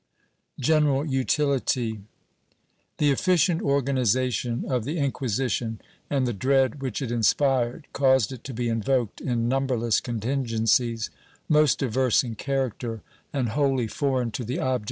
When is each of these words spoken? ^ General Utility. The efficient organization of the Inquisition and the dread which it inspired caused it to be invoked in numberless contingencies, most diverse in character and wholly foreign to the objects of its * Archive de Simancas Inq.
^ 0.59 0.59
General 0.59 1.05
Utility. 1.05 2.01
The 2.97 3.11
efficient 3.11 3.61
organization 3.61 4.65
of 4.67 4.83
the 4.83 4.97
Inquisition 4.97 5.79
and 6.09 6.25
the 6.25 6.33
dread 6.33 6.81
which 6.81 7.03
it 7.03 7.11
inspired 7.11 7.85
caused 7.93 8.31
it 8.31 8.43
to 8.45 8.53
be 8.55 8.67
invoked 8.67 9.21
in 9.21 9.47
numberless 9.47 9.99
contingencies, 9.99 11.11
most 11.47 11.77
diverse 11.77 12.23
in 12.23 12.33
character 12.33 13.03
and 13.31 13.49
wholly 13.49 13.85
foreign 13.85 14.31
to 14.31 14.43
the 14.43 14.43
objects 14.43 14.43
of 14.43 14.49
its 14.49 14.49
* 14.49 14.49
Archive 14.49 14.49
de 14.49 14.57
Simancas 14.57 14.79
Inq. 14.79 14.79